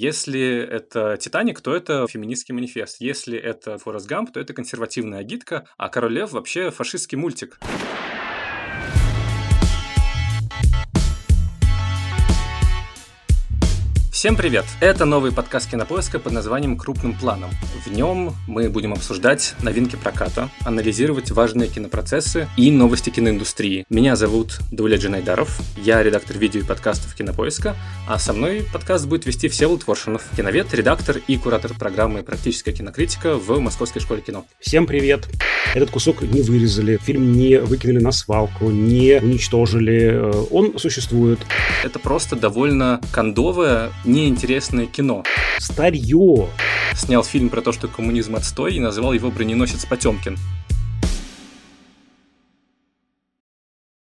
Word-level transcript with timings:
Если 0.00 0.64
это 0.64 1.16
«Титаник», 1.16 1.60
то 1.60 1.74
это 1.74 2.06
феминистский 2.06 2.54
манифест. 2.54 3.00
Если 3.00 3.36
это 3.36 3.78
«Форест 3.78 4.06
Гамп», 4.06 4.32
то 4.32 4.38
это 4.38 4.54
консервативная 4.54 5.18
агитка, 5.18 5.66
а 5.76 5.88
«Король 5.88 6.12
Лев» 6.12 6.30
вообще 6.30 6.70
фашистский 6.70 7.18
мультик. 7.18 7.58
Всем 14.18 14.34
привет! 14.34 14.64
Это 14.80 15.04
новый 15.04 15.30
подкаст 15.30 15.70
Кинопоиска 15.70 16.18
под 16.18 16.32
названием 16.32 16.76
«Крупным 16.76 17.14
планом». 17.14 17.52
В 17.86 17.92
нем 17.92 18.34
мы 18.48 18.68
будем 18.68 18.92
обсуждать 18.92 19.54
новинки 19.62 19.94
проката, 19.94 20.50
анализировать 20.64 21.30
важные 21.30 21.68
кинопроцессы 21.68 22.48
и 22.56 22.72
новости 22.72 23.10
киноиндустрии. 23.10 23.86
Меня 23.88 24.16
зовут 24.16 24.58
Дуля 24.72 24.96
Джинайдаров, 24.96 25.60
я 25.76 26.02
редактор 26.02 26.36
видео 26.36 26.62
и 26.62 26.64
подкастов 26.64 27.14
Кинопоиска, 27.14 27.76
а 28.08 28.18
со 28.18 28.32
мной 28.32 28.66
подкаст 28.72 29.06
будет 29.06 29.24
вести 29.24 29.46
Всеволод 29.46 29.84
Творшинов, 29.84 30.24
киновед, 30.36 30.74
редактор 30.74 31.18
и 31.18 31.36
куратор 31.36 31.72
программы 31.74 32.24
«Практическая 32.24 32.72
кинокритика» 32.72 33.36
в 33.36 33.60
Московской 33.60 34.02
школе 34.02 34.20
кино. 34.20 34.44
Всем 34.58 34.88
привет! 34.88 35.28
Этот 35.74 35.90
кусок 35.90 36.22
не 36.22 36.40
вырезали, 36.40 36.96
фильм 36.96 37.32
не 37.32 37.58
выкинули 37.58 38.02
на 38.02 38.10
свалку, 38.10 38.70
не 38.70 39.20
уничтожили, 39.20 40.10
э, 40.12 40.44
он 40.50 40.78
существует. 40.78 41.38
Это 41.84 41.98
просто 41.98 42.36
довольно 42.36 43.00
кондовое, 43.12 43.90
неинтересное 44.04 44.86
кино. 44.86 45.24
Старье. 45.58 46.48
Снял 46.94 47.22
фильм 47.22 47.50
про 47.50 47.60
то, 47.60 47.72
что 47.72 47.86
коммунизм 47.86 48.34
отстой, 48.34 48.74
и 48.76 48.80
назвал 48.80 49.12
его 49.12 49.30
«Броненосец 49.30 49.84
Потемкин». 49.84 50.36